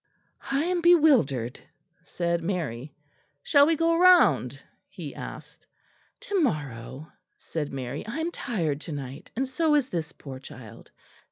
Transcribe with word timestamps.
"I 0.49 0.63
am 0.63 0.81
bewildered," 0.81 1.59
said 2.03 2.41
Mary. 2.41 2.95
"Shall 3.43 3.67
we 3.67 3.75
go 3.75 3.95
round?" 3.95 4.59
he 4.89 5.13
asked. 5.13 5.67
"To 6.21 6.39
morrow," 6.41 7.11
said 7.37 7.71
Mary; 7.71 8.03
"I 8.07 8.17
am 8.17 8.31
tired 8.31 8.81
to 8.81 8.91
night, 8.93 9.29
and 9.35 9.47
so 9.47 9.75
is 9.75 9.89
this 9.89 10.11
poor 10.11 10.39
child. 10.39 10.89